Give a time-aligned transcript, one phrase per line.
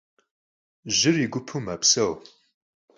[0.97, 2.13] Jır yi gupeu mepseu.